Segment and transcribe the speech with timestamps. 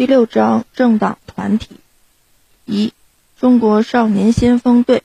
[0.00, 1.76] 第六章政党团体
[2.64, 2.94] 一
[3.38, 5.02] 中国少年先锋队。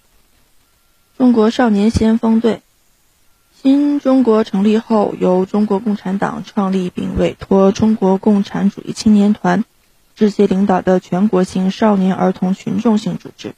[1.17, 2.61] 中国少年先锋队，
[3.61, 9.65] 新中国成立后，由中国共产党创立并委托中国共产主义青年团
[10.15, 13.53] 直接领导的全国性少年儿童群众性组织。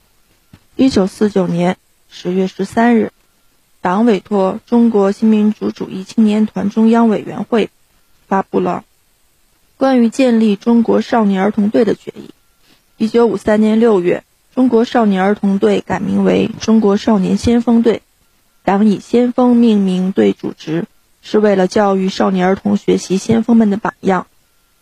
[0.74, 1.76] 一九四九年
[2.10, 3.12] 十月十三日，
[3.80, 7.70] 党委托中国新民主主义青年团中央委员会
[8.26, 8.82] 发布了
[9.78, 12.28] 关于建立中国少年儿童队的决议。
[12.98, 14.24] 一九五三年六月。
[14.54, 18.02] 中国少年儿童队改名为中国少年先锋队，
[18.64, 20.86] 党以先锋命名队组织，
[21.22, 24.26] 是为了教育少年儿童学习先锋们的榜样，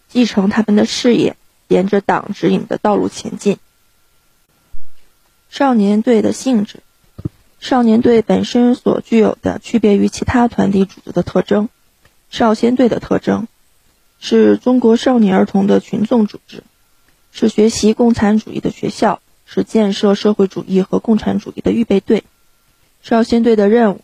[0.09, 1.37] 继承他们的事业，
[1.69, 3.59] 沿着党指引的道路前进。
[5.51, 6.81] 少年队的性质，
[7.61, 11.69] 少年队本身所具有的区别于其他团体组织的特征。
[12.31, 13.47] 少先队的特征，
[14.19, 16.63] 是中国少年儿童的群众组织，
[17.33, 19.21] 是学习共产主义的学校。
[19.49, 22.25] 是建设社会主义和共产主义的预备队。
[23.01, 24.01] 少先队的任务，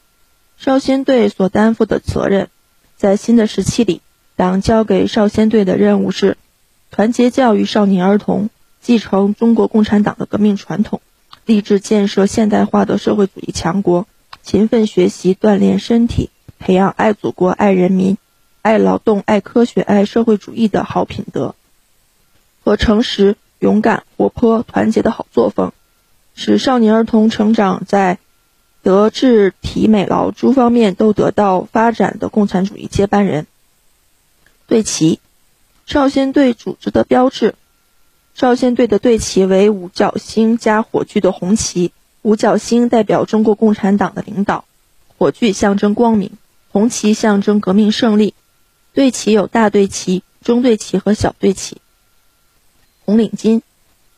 [0.57, 2.49] 少先队所担负的责任，
[2.97, 4.03] 在新的时期里，
[4.37, 6.37] 党交给少先队的任务是
[6.93, 11.01] 团结教育少年儿童，继承中国共产党的革命传统，
[11.45, 14.07] 立志建设现代化的社会主义强国，
[14.45, 18.17] 勤奋学习，锻炼身体，培养爱祖国、爱人民、
[18.63, 21.55] 爱劳动、爱科学、爱社会主义的好品德
[22.65, 23.37] 和诚实。
[23.59, 25.71] 勇敢、活泼、团结的好作风，
[26.35, 28.19] 使少年儿童成长在
[28.83, 33.47] 德智体美劳诸方面都得到发展的共产主义接班人。
[34.67, 35.21] 队旗，
[35.87, 37.55] 少先队组织的标志。
[38.35, 44.65] 少先队的队旗为五角星加火炬的红旗，五角星代表中国共产党的领导，
[45.19, 46.33] 火炬象征光明，
[46.73, 48.35] 红旗象征革命胜利。
[48.95, 51.79] 队旗有大队旗、中队旗和小队旗。
[53.05, 53.63] 红领巾，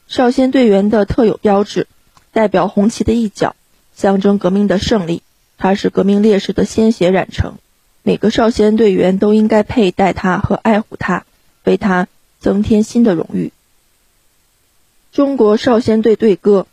[0.09, 1.87] 少先队员的特有标志，
[2.33, 3.55] 代表红旗的一角，
[3.95, 5.23] 象征革命的胜利。
[5.57, 7.55] 它是革命烈士的鲜血染成，
[8.03, 11.25] 每个少先队员都应该佩戴它和爱护它，
[11.63, 12.09] 为它
[12.41, 13.53] 增添新的荣誉。
[15.13, 16.67] 中国少先队队歌，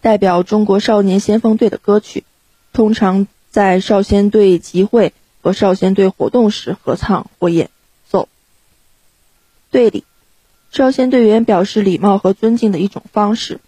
[0.00, 2.24] 代表中国少年先锋队的歌曲，
[2.72, 7.70] 通常在少先队集会和少先队活动时合唱或演
[8.08, 8.28] 奏。
[9.70, 10.04] 队礼。
[10.72, 13.58] 少先队员表示礼貌和尊敬的一种方式。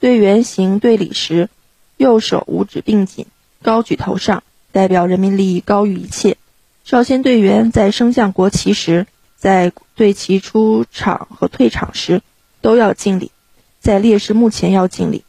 [0.00, 1.50] 队员行队礼时，
[1.96, 3.26] 右手五指并紧，
[3.62, 6.36] 高举头上，代表人民利益高于一切。
[6.84, 9.06] 少先队员在升降国旗时，
[9.36, 12.22] 在队旗出场和退场时
[12.60, 13.30] 都要敬礼，
[13.78, 15.22] 在烈士墓前要敬礼。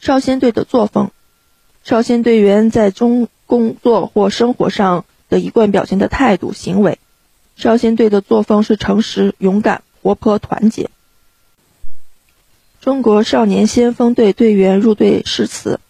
[0.00, 1.12] 少先队的作风，
[1.84, 6.98] 少先队员在中工作或生活上的一贯表现的态度行为。
[7.56, 10.90] 少先队的作风是诚实、勇敢、活泼、团结。
[12.80, 15.80] 中国少年先锋队队员入队誓词。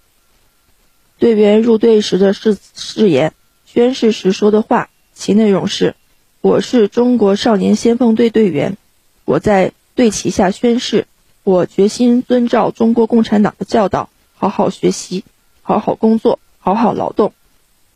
[1.19, 3.33] 队员入队时的誓誓言、
[3.65, 5.97] 宣誓时说的话，其内容是
[6.43, 8.77] ：“我是中国少年先锋队队员，
[9.25, 11.07] 我在队旗下宣誓，
[11.43, 15.25] 我决心遵照中国共产党的教导，好好学习，
[15.63, 17.33] 好好工作，好好劳动，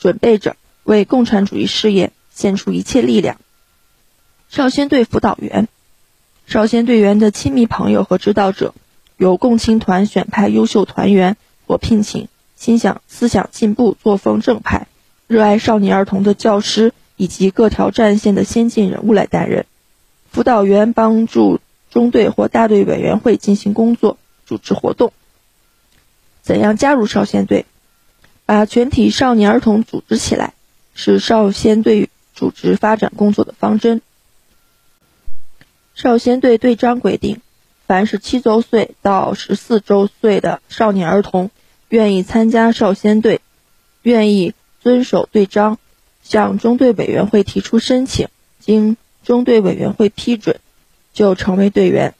[0.00, 3.36] 准备着为共产主义事业献出一切力量。”
[4.50, 5.68] 少先队辅导员，
[6.46, 8.74] 少先队员的亲密朋友和指导者，
[9.16, 11.36] 由共青团选派优秀团员
[11.68, 14.88] 或聘请心想思想进步、作风正派、
[15.28, 19.66] 热爱少年儿童的教师以及各条战线的先进人物来担任。
[20.32, 25.12] 辅导员帮助中队或大队委员会进行工作、组织活动。
[26.42, 27.66] 怎样加入少先队？
[28.50, 30.54] 把全体少年儿童组织起来，
[30.92, 34.02] 是少先队组织发展工作的方针。
[35.94, 37.40] 少先队队章规定，
[37.86, 41.52] 凡是七周岁到十四周岁的少年儿童，
[41.90, 43.40] 愿意参加少先队，
[44.02, 45.78] 愿意遵守队章，
[46.24, 48.26] 向中队委员会提出申请，
[48.58, 50.58] 经中队委员会批准，
[51.12, 52.14] 就成为队员。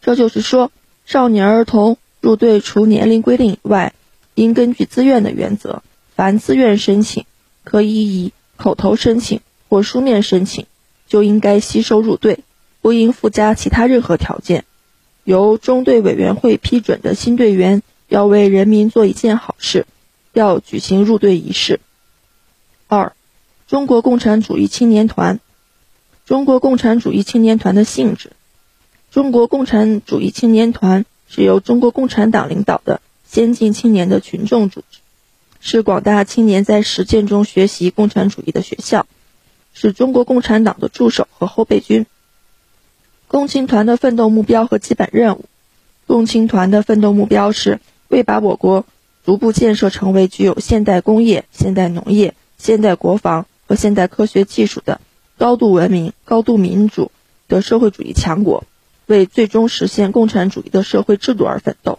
[0.00, 0.72] 这就是说，
[1.06, 3.94] 少年儿童入队除年龄规定以外，
[4.38, 5.82] 应根据自愿的原则，
[6.14, 7.24] 凡自愿申请，
[7.64, 10.66] 可以以口头申请或书面申请，
[11.08, 12.40] 就应该吸收入队。
[12.80, 14.64] 不应附加其他任何条件。
[15.24, 19.84] 由中队委员会批准的新队员要为人民做一件好事，
[20.32, 21.80] 要举行入队仪式。
[22.86, 23.12] 二，
[23.66, 25.40] 中国共产主义青年团。
[26.24, 28.30] 中国共产主义青年团的性质。
[29.10, 35.00] 中国共产主义青年团是由中国共产党领导的先进青年的群众组织，
[35.60, 39.06] 是广大青年在实践中学习共产主义的学校，
[39.74, 42.06] 是中国共产党的助手和后备军。
[43.26, 45.44] 共青团的奋斗目标和基本任务。
[46.06, 48.86] 共青团的奋斗目标是为把我国
[49.26, 55.02] 逐步建设成为具有现代工业、现代农业、现代国防和现代科学技术的
[55.36, 57.12] 高度文明、高度民主
[57.46, 58.64] 的社会主义强国，
[59.04, 61.98] 为最终实现共产主义的社会制度而奋斗。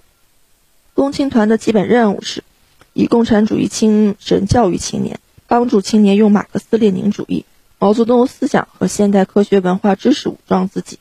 [0.99, 2.43] 共青团的基本任务是，
[2.91, 7.45] 以共产主义精神教育青年，帮助青年用马克思列宁主义、
[7.77, 10.99] 毛泽东思想和现代科学文化知识武装自己。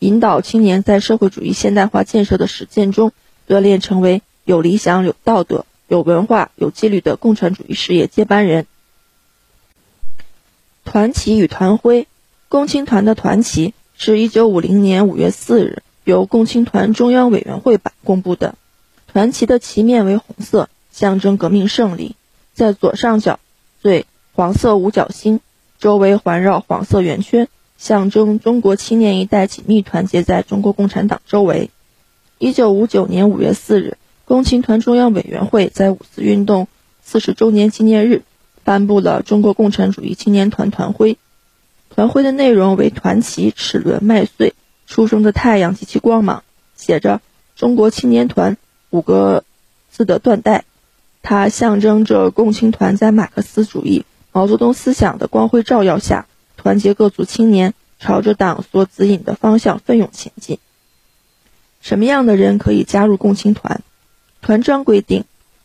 [0.00, 3.12] 引导青年在社会主义现代化建设的实践中
[3.48, 8.66] 锻炼成为有理想、有道德、有文化、有纪律的共产主义事业接班人。
[10.84, 12.06] 团旗与团徽，
[12.50, 18.54] 共青团的团旗是一九五零年五月四日由共青团中央委员会版公布的。
[19.10, 22.14] 团旗的旗面为红色，象征革命胜利，
[22.52, 23.40] 在左上角
[23.80, 25.40] 最黄色五角星，
[25.78, 27.48] 周围环绕黄色圆圈。
[27.78, 31.70] 象征中国青年一代紧密团结在中国共产党周围。
[32.36, 36.66] 一九五九年五月四日，共青团中央委员会在五四运动
[37.02, 38.22] 四十周年纪念日，
[38.64, 41.18] 颁布了中国共产主义青年团团徽。
[41.88, 44.54] 团徽的内容为团旗齿轮麦穗、
[44.86, 46.42] 初升的太阳及其光芒，
[46.76, 47.20] 写着
[47.56, 48.56] “中国青年团”
[48.90, 49.44] 五个
[49.90, 50.64] 字的缎带。
[51.22, 56.26] 它象征着共青团在马克思主义、毛泽东思想的光辉照耀下。
[56.56, 60.58] 团结各族青年，朝着党所指引的方向奋勇前进。
[61.80, 63.82] 什么样的人可以加入共青团？
[64.42, 65.24] 团章规定，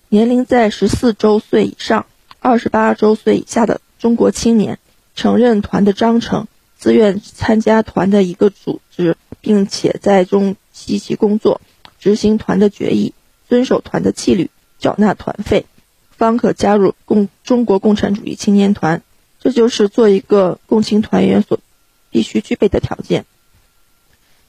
[0.10, 2.06] 年龄在十四周岁以上、
[2.40, 4.78] 二十八周岁以下的中国青年，
[5.16, 6.48] 承认团的章程，
[6.78, 11.62] 自愿参加团的一个组织，并且在中积极工作，
[12.04, 13.14] 执行团的决议，
[13.48, 15.66] 遵守团的纪律，缴纳团费，
[16.10, 19.02] 方可加入共中国共产主义青年团。
[19.40, 21.62] 这就是做一个共青团员所
[22.10, 23.24] 必须具备的条件。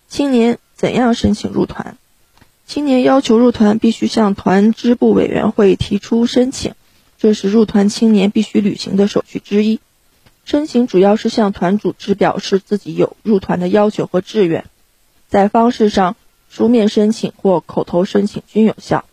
[0.08, 1.96] 青年怎样申请入团？
[2.66, 6.74] 青年要求入团，必须向团支部委员会提出申请，
[7.18, 9.78] 这是入团青年必须履行的手续之一。
[10.44, 14.64] 申请主要是向团组织表示自己有入团的要求和志愿，
[15.28, 16.16] 在方式上，
[16.56, 19.04] 书面申请或口头申请均有效。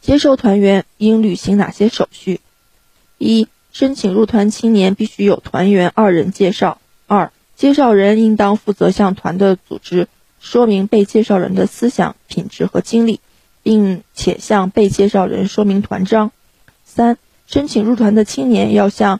[0.00, 2.40] 接受团员应履行哪些手续？
[3.18, 6.78] 一申请入团青年必须有团员二人介绍。
[7.08, 10.06] 二、介绍人应当负责向团的组织
[10.38, 13.18] 说明被介绍人的思想品质和经历，
[13.64, 16.30] 并且向被介绍人说明团章。
[16.84, 17.18] 三、
[17.48, 19.18] 申请入团的青年要向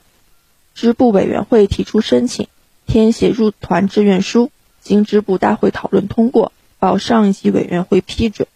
[0.73, 2.47] 支部委员会提出申请，
[2.85, 4.49] 填写入团志愿书，
[4.79, 8.47] 经支部大会讨论通过，报上一级委员会批准。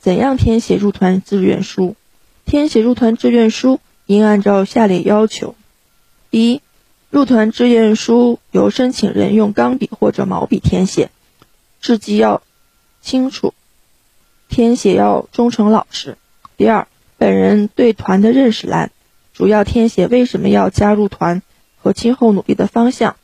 [0.00, 1.96] 怎样填写入团志愿书？
[2.44, 3.80] 填写入团志愿书。
[4.06, 5.54] 应按照下列要求：
[6.30, 6.62] 一、
[7.10, 11.10] 入团志愿书由申请人用钢笔或者毛笔填写，
[11.80, 12.42] 字迹要
[13.00, 13.54] 清楚，
[14.48, 16.18] 填写要忠诚老实。
[16.56, 16.88] 第二，
[17.18, 18.90] 本人对团的认识栏
[19.32, 21.40] 主要填写为什么要加入团
[21.80, 23.14] 和今后努力的方向。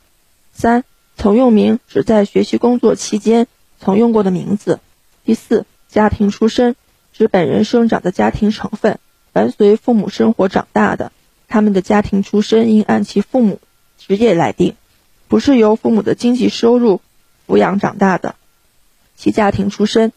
[0.53, 0.85] 三、
[1.17, 3.47] 曾用名指在学习工作期间
[3.79, 4.79] 曾用过的名字。
[5.23, 6.75] 第四，家庭出身
[7.13, 8.99] 指本人生长的家庭成分。
[9.33, 11.11] 伴随父母生活长大的，
[11.47, 13.59] 他们的家庭出身应按其父母
[13.99, 14.73] 职业来定，
[15.27, 17.01] 不是由父母的经济收入
[17.45, 18.33] 抚养长大的，
[19.15, 20.11] 其家庭出身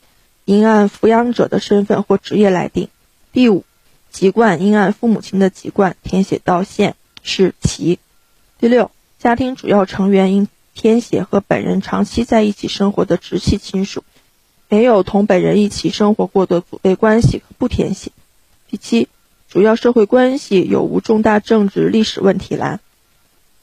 [0.47, 2.89] 应按抚养者的身份或职业来定。
[3.31, 3.65] 第五，
[4.11, 7.99] 籍贯应按父母亲的籍贯填写到县市旗。
[8.59, 14.05] 第六，家庭主要成员应填写和本人长期在一起生活的直系亲属，
[14.69, 18.13] 没有同本人一起生活过的祖辈关系不填写。
[18.69, 19.09] 第七，
[19.49, 22.81] 主要社会关系有无重大政治历史问题栏。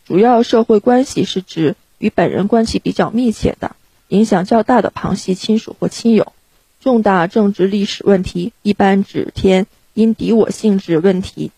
[0.06, 3.76] 主要社会关系是指与本人关系比较密切的、
[4.10, 6.34] 影响较大的旁系亲属或亲友。
[6.80, 11.52] 重大政治历史问题一般指填因敌我性质问题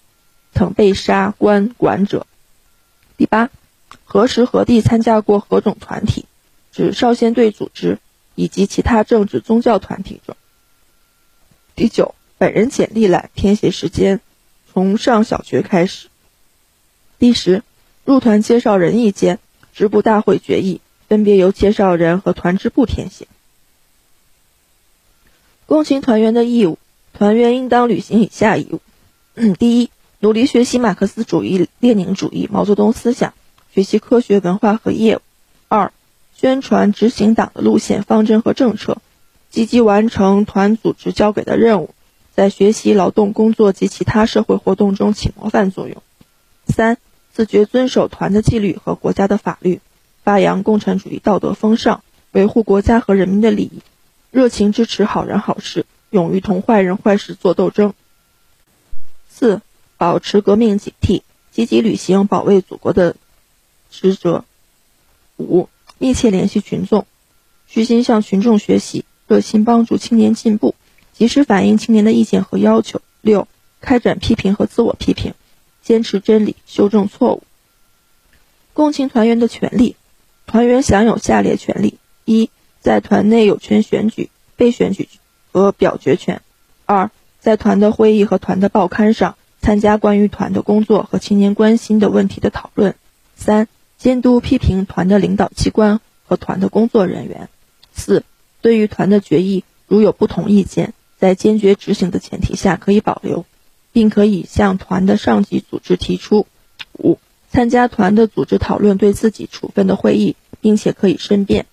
[0.53, 2.25] 曾被杀官管者。
[3.18, 3.50] 第八，
[4.11, 6.25] 何时何地参加过何种团体，
[6.71, 7.99] 指少先队组织
[8.33, 10.35] 以及其他政治宗教团体中。
[11.75, 12.15] 第九。
[12.39, 14.21] 本人简历栏填写时间，
[14.71, 16.07] 从上小学开始。
[17.17, 17.63] 第十，
[18.05, 19.39] 入团介绍人意见，
[19.73, 23.27] 支部大会决议分别由介绍人和团支部填写。
[25.65, 26.79] 共青团员的义务，
[27.11, 28.79] 团员应当履行以下义务：
[29.59, 29.89] 第一，
[30.19, 33.33] 努力学习马克思主义、列宁主义、毛泽东思想，
[33.73, 35.19] 学习科学、文化和业务；
[35.67, 35.91] 二，
[36.35, 38.97] 宣传执行党的路线、方针和政策，
[39.49, 41.93] 积极完成团组织交给的任务。
[42.33, 46.01] 在学习、劳动、工作及其他社会活动中起模范作用。
[46.65, 46.97] 三、
[47.33, 49.81] 自觉遵守团的纪律和国家的法律，
[50.23, 53.81] 发扬共产主义道德风尚，维护国家和人民的利益，
[54.31, 57.93] 热情支持好人好事，勇于同坏人坏事作斗争。
[59.27, 59.61] 四、
[59.97, 63.17] 保持革命警惕，积极履行保卫祖国的
[63.89, 64.46] 职责。
[65.38, 67.05] 五、密切联系群众，
[67.67, 70.75] 虚心向群众学习，热心帮助青年进步，
[71.13, 73.01] 及时反映青年的意见和要求。
[73.22, 73.48] 六、
[73.81, 75.34] 开展批评和自我批评，
[75.81, 77.43] 坚持真理，修正错误。
[78.74, 79.98] 共青团员的权利，
[80.46, 85.10] 团员享有下列权利：一、在团内有权选举、被选举
[85.51, 86.39] 和表决权；
[86.86, 92.93] 二、在团的会议和团的报刊上参加关于团的工作和青年关心的问题的讨论；
[93.36, 93.67] 三、
[94.00, 97.50] 监督批评团的领导机关和团的工作人员；
[97.94, 98.24] 四、
[98.62, 103.46] 对于团的决议，如有不同意见，在坚决执行的前提下可以保留，
[103.91, 106.48] 并可以向团的上级组织提出；
[106.94, 107.20] 五。
[107.51, 111.65] 参加团的组织讨论对自己处分的会议，并且可以申辩。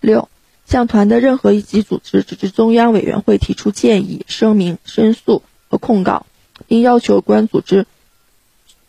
[0.00, 0.28] 六、
[0.66, 6.26] 向团的任何一级组织直至中央委员会提出建议、声明、申诉和控告，
[6.68, 7.86] 并要求关组织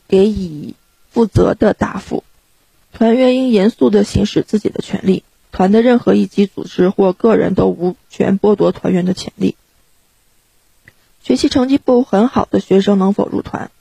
[0.10, 0.76] 给予
[1.10, 2.26] 负责的答复。
[2.94, 9.56] 团员应严肃地行使自己的权利，团的任何一级组织或个人都无权剥夺团员的权利。
[11.24, 13.72] 学习成绩不很好的学生能否入团？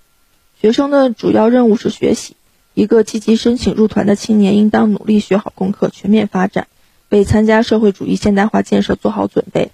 [0.61, 2.37] 学生的主要任务是学习。
[2.75, 6.69] 一个积极申请入团的青年，应当努力学好功课，全面发展，
[7.11, 9.73] 为参加社会主义现代化建设做好准备。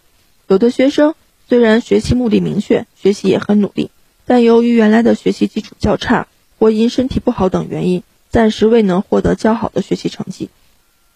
[0.48, 1.14] 有的学生
[1.48, 3.92] 虽然学习目的明确，学习也很努力，
[4.26, 6.26] 但由于原来的学习基础较差，
[6.58, 10.50] 或因身体不好等原因，暂时未能获得较好的学习成绩。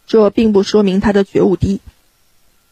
[0.06, 1.80] 这并不说明他的觉悟低。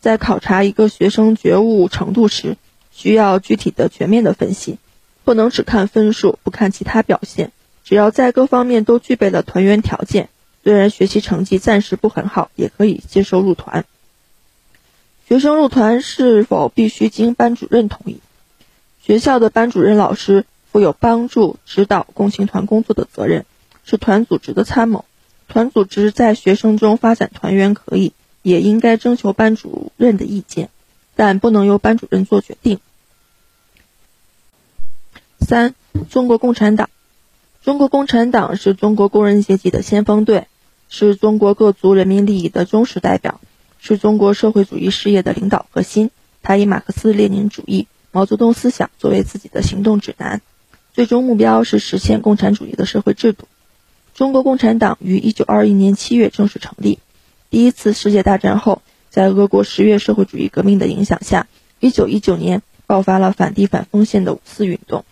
[0.01, 2.57] 在考察一个学生觉悟程度时，
[2.91, 4.79] 需要具体的、全面的分析。
[5.23, 7.53] 不能只看分数，不看其他表现。
[7.85, 10.29] 只要在各方面都具备了团员条件，
[10.65, 13.85] 虽然学习成绩暂时不很好，也可以接受入团。
[15.29, 18.21] 学生入团是否必须经班主任同意？
[19.03, 23.45] 学校的班主任老师负有帮助指导共青团工作的责任，
[23.91, 25.05] 是团组织的参谋。
[25.49, 30.71] 团组织在学生中发展团员可以，也应该征求班主任的意见，
[31.17, 32.79] 但不能由班主任做决定。
[35.41, 35.75] 三、
[36.09, 36.89] 中国共产党。
[37.65, 40.47] 中国共产党是中国工人阶级的先锋队，
[40.89, 43.41] 是中国各族人民利益的忠实代表，
[43.81, 46.11] 是中国社会主义事业的领导核心。
[46.43, 50.41] 它以马克思列宁主义、毛泽东思想作为自己的行动指南，
[50.95, 53.47] 最终目标是实现共产主义的社会制度。
[54.21, 56.99] 中国共产党于1921年7月正式成立。
[57.49, 61.47] 第一次世界大战后，在俄国十月社会主义革命的影响下
[61.81, 65.07] ，1919年爆发了反帝反封建的五四运动。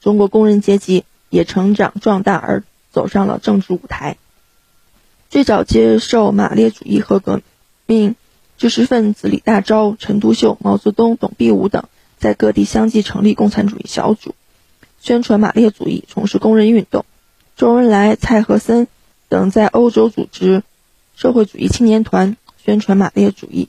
[0.00, 4.16] 中国工人阶级也成长壮大而走上了政治舞台。
[5.28, 7.42] 最早接受马列主义和革
[7.84, 8.16] 命
[8.56, 11.84] 知识分子李大钊、陈独秀、毛泽东、董必武等
[12.16, 14.34] 在各地相继成立共产主义小组，
[15.02, 17.04] 宣传马列主义，从事工人运动。
[17.56, 18.88] 周恩来、蔡和森
[19.28, 20.62] 等在欧洲组织
[21.16, 23.68] 社会主义青年团，宣传马列主义。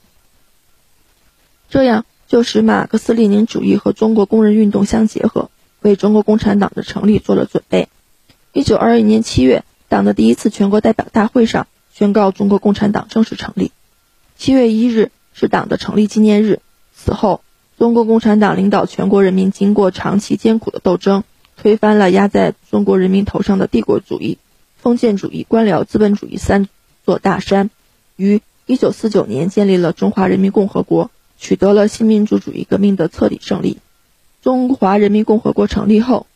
[1.68, 5.50] 这样就使马克思列宁主义和中国工人运动相结合。
[5.82, 7.88] 为中国共产党的成立做了准备。
[8.52, 13.70] 一九二一年七月，党的第一次全国代表大会上宣告中国共产党正式成立。
[14.36, 16.60] 七月一日是党的成立纪念日。
[16.92, 17.40] 此后，
[17.78, 21.22] 中国共产党领导全国人民经过长期艰苦的斗争，
[21.56, 24.38] 推翻了压在中国人民头上的帝国主义、
[24.76, 26.68] 封建主义、官僚资本主义三
[27.04, 27.70] 座大山，
[28.16, 33.78] 于一九四九年建立了中华人民共和国，取得了新民主主义革命的彻底胜利。
[34.42, 36.26] 中华人民共和国成立后，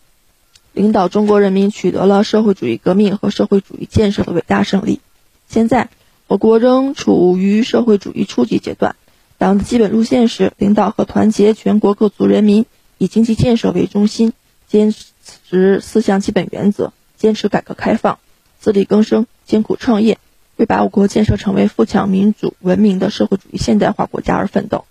[0.72, 5.00] 领导中国人民取得了社会主义革命和社会主义建设的伟大胜利。
[5.48, 5.90] 现在，
[6.26, 8.96] 我国仍处于社会主义初级阶段。
[9.38, 12.66] 党的基本路线是领导和团结全国各族人民，
[12.98, 14.32] 以经济建设为中心，
[14.70, 18.20] 坚持四项基本原则，坚持改革开放，
[18.60, 20.18] 自力更生，艰苦创业，
[20.54, 24.84] 为把我国建设成为富强、民主、文明的社会主义现代化国家而奋斗。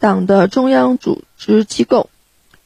[0.00, 2.10] 党的中央组织机构，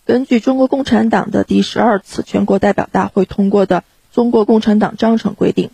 [0.07, 3.81] 根据中国共产党的第十二次全国代表大会通过的
[4.15, 5.71] 《中国共产党章程》规定，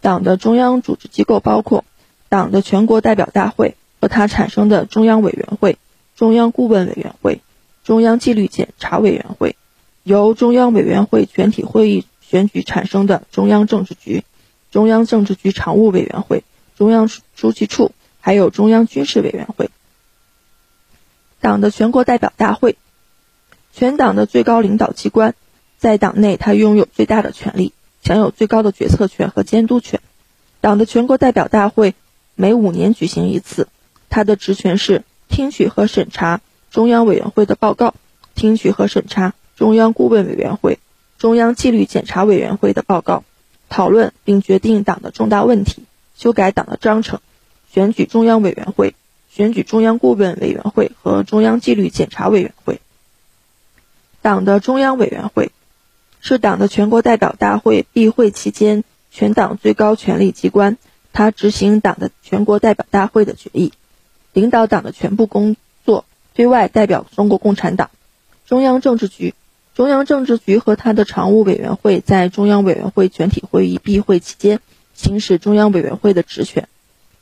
[0.00, 1.84] 党的中央组织机构包括
[2.28, 5.76] 党的全国代表大会和它产生的中央委员会、
[6.14, 7.40] 中央顾问委员会、
[7.84, 9.56] 中央纪律检查委员会，
[10.02, 14.24] 由中央委员会全体会议选举产生的中央政治局、
[14.70, 16.44] 中央政治局常务委员会、
[16.76, 19.68] 中央书记处，还有中央军事委员会。
[21.40, 22.78] 党的全国代表大会，
[23.74, 25.34] 全党的最高领导机关，
[25.78, 30.00] 在党内它拥有最大的权力，享有最高的决策权和监督权。
[30.62, 31.94] 党的全国代表大会
[32.34, 33.68] 每五年举行一次。
[34.08, 36.40] 他的职权是听取和审查
[36.74, 37.94] 中央委员会的报告，
[38.34, 40.80] 听取和审查中央顾问委员会、
[41.18, 43.22] 中央纪律检查委员会的报告，
[43.68, 45.84] 讨论并决定党的重大问题，
[46.16, 47.20] 修改党的章程，
[47.72, 48.96] 选举中央委员会、
[49.30, 52.80] 选举中央顾问委员会和中央纪律检查委员会。
[54.20, 55.52] 党的中央委员会
[56.20, 60.76] 是党的全国代表大会闭会期间全党最高权力机关，
[61.12, 63.72] 它执行党的全国代表大会的决议。
[64.32, 65.60] 领导党的全部工作，
[66.34, 67.90] 对外代表中国共产党。
[68.46, 69.34] 中央政治局，
[69.74, 74.60] 中央政治局和他的常务委员会在中央委员会全体会议闭会期间
[74.94, 76.68] 行使中央委员会的职权。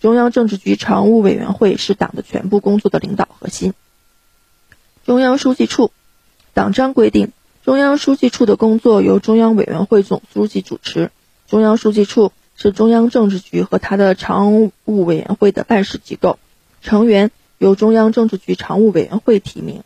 [0.00, 3.73] 中央政治局常务委员会是党的全部工作的领导核心。
[5.07, 5.92] 中央书记处，
[6.54, 7.33] 党章规定，
[7.64, 11.12] 中央书记处的工作由中央委员会总书记主持。
[11.47, 16.38] 中央书记处是中央政治局和他的常务委员会的办事机构。
[16.81, 17.31] 成员
[17.62, 19.85] 由中央政治局常务委员会提名，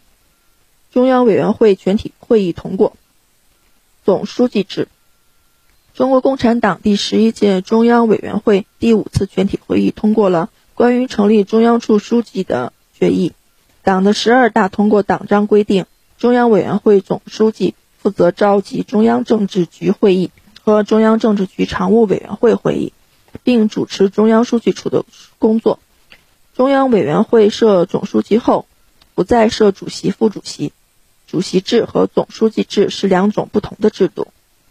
[0.91, 2.95] 中央委员会全体会议通过。
[4.03, 4.89] 总书记制。
[5.93, 13.35] 中国共产党第十一届中央委员会第五次全体会议通过了关于成立中央处书记的决议。
[13.83, 15.85] 党的十二大通过党章规定，
[16.17, 20.31] 中央委员会总书记负责召集中央政治局会议
[20.63, 22.95] 和中央政治局常务委员会会议，
[23.43, 25.05] 并主持中央书记处的
[25.39, 25.79] 工作。
[26.57, 28.65] 中央委员会设总书记后，
[29.15, 30.73] 不再设主席、副主席。
[31.27, 34.29] 主席制和总书记制是两种不同的制度。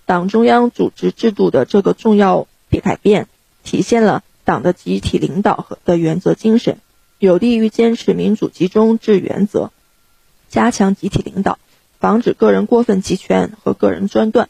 [0.07, 3.27] 党中央组织制度的这个重要改变，
[3.63, 6.79] 体现了党的集体领导和的原则精神，
[7.19, 9.69] 有利于坚持民主集中制原则，
[10.49, 11.59] 加强集体领导，
[11.99, 14.49] 防止个人过分集权和个人专断。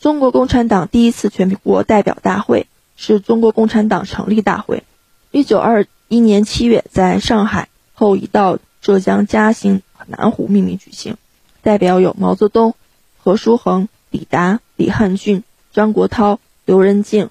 [0.00, 4.82] 中国共产党第一次全国代表大会是中国共产党成立大会，
[5.30, 5.86] 一九二。
[6.10, 11.16] 一年七月，在上海后移到浙江嘉兴南湖秘密举行，
[11.62, 12.74] 代表有毛泽东、
[13.16, 17.30] 何叔衡、李达、李汉俊、张国焘、刘仁静、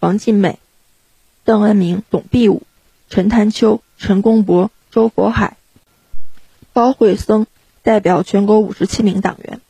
[0.00, 0.58] 王尽美、
[1.44, 2.62] 邓恩铭、董必武、
[3.10, 5.58] 陈潭秋、陈公博、周佛海、
[6.72, 7.44] 包惠僧，
[7.82, 9.60] 代表全国五十七名党员。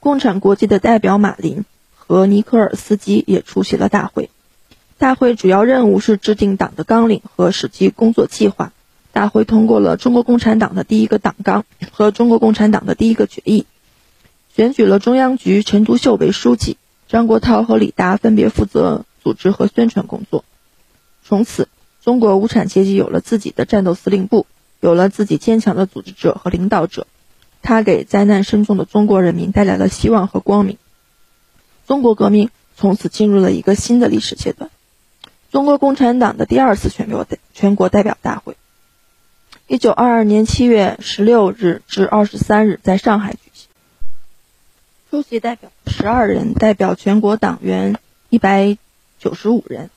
[0.00, 4.28] 共产国际的代表马林和尼科尔斯基也出席了大会。
[5.02, 8.72] 大会主要任务是制定党的纲领和实际工作计划。
[9.10, 13.66] 大会通过了中国共产党的第一个党纲和中国共产党的第一个决议，
[14.54, 16.76] 选举了中央局陈独秀为书记，
[17.08, 20.44] 张国焘和李达分别负责组织和宣传工作。
[21.24, 21.66] 从此，
[22.00, 24.46] 中国无产阶级有了自己的战斗司令部，
[24.78, 27.08] 有了自己坚强的组织者和领导者。
[27.60, 30.78] 他给灾难深重的中国人民带来了希望和光明。
[31.88, 34.70] 中国革命从此进入了一个新的历史阶段。
[35.52, 38.56] 中国共产党的第二次全国代全国代表大会，
[39.66, 43.68] 一九二二年七月十六日至二十三日在上海举行。
[45.10, 47.98] 出席代表十二人，代表全国党员
[48.30, 48.78] 一百
[49.18, 49.90] 九十五人。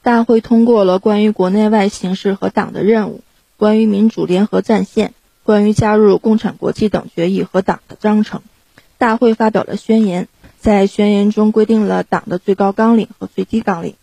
[0.00, 3.20] 大会通过了关于国内外形势和党的任务、
[3.58, 5.12] 关于民主联合战线、
[5.42, 8.40] 关于加入共产国际等决议和党的章程。
[8.96, 10.26] 大会发表了宣言，
[10.58, 13.94] 在宣言中规定了党的最高纲领和最低纲领。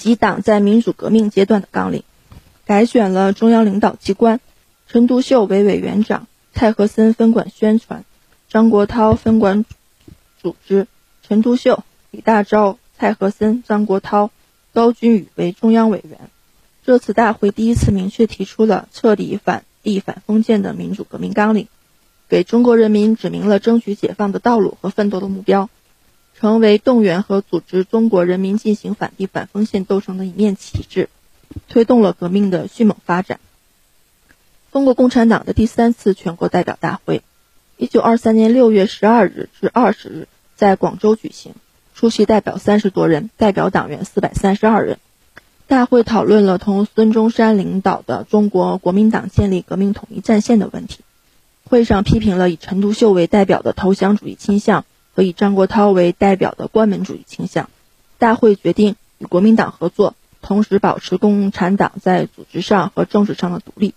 [0.00, 2.04] 及党在民主革命阶段的纲领，
[2.64, 4.40] 改选了中央领导机关，
[4.88, 8.06] 陈独秀为委员长，蔡和森分管宣传，
[8.48, 9.66] 张国焘分管
[10.40, 10.86] 组织。
[11.22, 14.30] 陈独秀、李大钊、蔡和森、张国焘、
[14.72, 16.18] 高君宇为中央委员。
[16.82, 21.68] 这次大会第一次明确提出了彻底反帝反封建的民主革命纲领，
[22.26, 25.68] 给中国人民指明了争取解放的道路和奋斗的目标。
[26.40, 31.10] 成为动员和组织中国人民进行反帝反封建斗争的一面旗帜，
[31.68, 33.38] 推动了革命的迅猛发展。
[34.72, 37.22] 中国共产党的第三次全国代表大会，
[37.76, 41.52] 一九二三年六月十二日至二十日在广州举行，
[41.94, 44.96] 出席代表三十多人，代表党员四百三十二人。
[45.66, 51.00] 大会讨论了同孙中山领导的中国国民党建立革命统一战线的问题。
[51.64, 54.86] 会上批评了以陈独秀为代表的投降主义倾向。
[55.22, 57.68] 以张国焘为代表的关门主义倾向，
[58.18, 63.94] 大会决定与国民党合作，同时保持共产党在组织上和政治上的独立，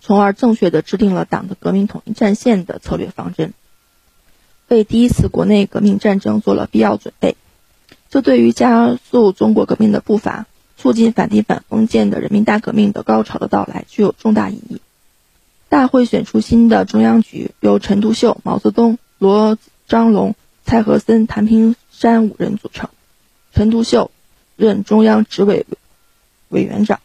[0.00, 3.52] 从而正确的制定了党的革命统一战线的策略方针，
[4.68, 7.36] 为第一次国内革命战争做了必要准备。
[8.10, 14.80] 这对于加速中国革命的步伐，促进反帝反封建的人民大革命的高潮的到来，具有重大意义。
[15.68, 19.56] 大会选出新的中央局，由陈独秀、毛泽东、罗
[19.88, 20.34] 章龙。
[20.72, 22.88] 蔡和森、谭平山五人组成，
[23.52, 24.10] 陈独秀
[24.56, 25.66] 任中央执委
[26.48, 26.98] 委员长。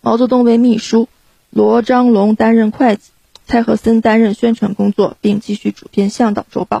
[0.00, 1.08] 毛泽东为秘书，
[1.50, 3.12] 罗章龙担任会计，
[3.46, 6.78] 蔡和森担任宣传工作，并继续主编《向导周报》。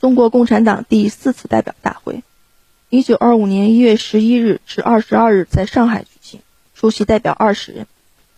[0.00, 2.22] 中国共产党第四次代表大会，
[2.90, 6.40] 一九二五年一月十一日至二十二日在上海举行，
[6.76, 7.88] 出席代表二十人。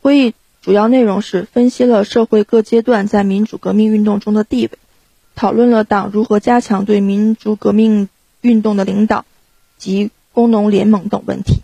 [0.01, 4.79] 会议主要内容是分析了社会各阶段在民主革命运动中的地位，
[5.35, 8.09] 讨论了党如何加强对民主革命
[8.41, 9.25] 运动的领导
[9.79, 11.63] 及工农联盟等问题。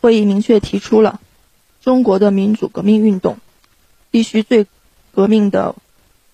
[0.00, 1.20] 会议明确提出了
[1.82, 3.38] 中国的民主革命运动
[4.10, 4.66] 必须最
[5.12, 5.74] 革命的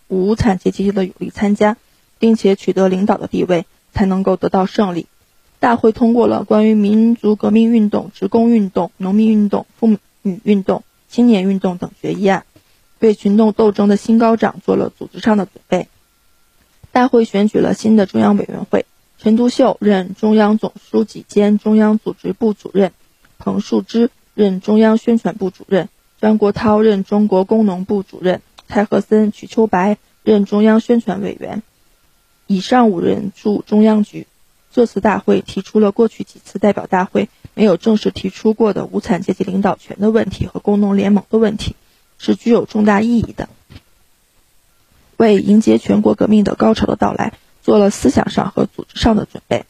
[0.08, 1.76] 无产阶级的有力参加。
[2.18, 5.04] 并且取得领导的地位，才能够得到胜利。
[5.60, 12.46] 大会通过了关于民族革命运动、职工运动、农民运动、妇女运动、青年运动等决议案，
[13.00, 15.88] 为群众斗争的新高涨做了组织上的准备。
[16.96, 18.86] 大会选举了新的中央委员会，
[19.18, 22.90] 陈独秀任中央总书记兼中央组织部主任，
[23.36, 25.90] 彭树之任中央宣传部主任，
[26.22, 31.62] 张国焘任中国工农部主任，蔡和森、瞿秋白任中央宣传委员。
[32.46, 34.26] 以上五人驻中央局。
[34.72, 41.76] 这次大会提出了过去几次代表大会没有正式提出过的无产阶级领导权的问题和工农联盟的问题，
[42.16, 43.50] 是具有重大意义的，
[45.16, 49.64] 为迎接全国革命的高潮的到来做了思想上和组织上的准备。